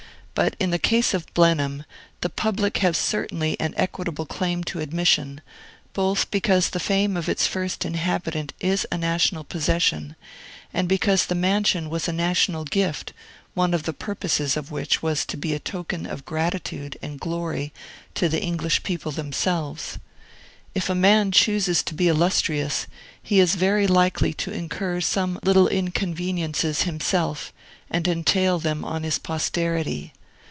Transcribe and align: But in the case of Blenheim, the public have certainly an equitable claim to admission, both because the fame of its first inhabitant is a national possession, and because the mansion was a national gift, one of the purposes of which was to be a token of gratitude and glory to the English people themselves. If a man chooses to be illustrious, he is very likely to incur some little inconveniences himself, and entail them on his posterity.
But 0.33 0.55
in 0.59 0.71
the 0.71 0.79
case 0.79 1.13
of 1.13 1.31
Blenheim, 1.33 1.83
the 2.21 2.29
public 2.29 2.77
have 2.77 2.95
certainly 2.95 3.59
an 3.59 3.73
equitable 3.75 4.25
claim 4.25 4.63
to 4.63 4.79
admission, 4.79 5.41
both 5.93 6.31
because 6.31 6.69
the 6.69 6.79
fame 6.79 7.17
of 7.17 7.27
its 7.27 7.45
first 7.45 7.83
inhabitant 7.83 8.53
is 8.61 8.87
a 8.91 8.97
national 8.97 9.43
possession, 9.43 10.15
and 10.73 10.87
because 10.87 11.25
the 11.25 11.35
mansion 11.35 11.89
was 11.89 12.07
a 12.07 12.13
national 12.13 12.63
gift, 12.63 13.11
one 13.55 13.73
of 13.73 13.83
the 13.83 13.91
purposes 13.93 14.55
of 14.55 14.71
which 14.71 15.03
was 15.03 15.25
to 15.25 15.35
be 15.37 15.53
a 15.53 15.59
token 15.59 16.05
of 16.07 16.25
gratitude 16.25 16.97
and 17.01 17.19
glory 17.19 17.73
to 18.15 18.29
the 18.29 18.41
English 18.41 18.83
people 18.83 19.11
themselves. 19.11 19.99
If 20.73 20.89
a 20.89 20.95
man 20.95 21.33
chooses 21.33 21.83
to 21.83 21.93
be 21.93 22.07
illustrious, 22.07 22.87
he 23.21 23.41
is 23.41 23.53
very 23.55 23.85
likely 23.85 24.33
to 24.35 24.51
incur 24.51 25.01
some 25.01 25.39
little 25.43 25.67
inconveniences 25.67 26.83
himself, 26.83 27.51
and 27.91 28.07
entail 28.07 28.59
them 28.59 28.85
on 28.85 29.03
his 29.03 29.19
posterity. 29.19 30.13